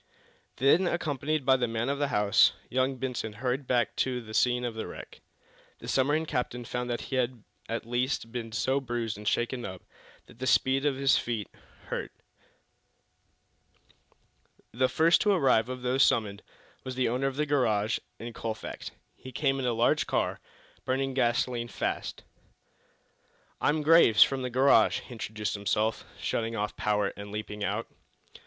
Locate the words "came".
19.31-19.59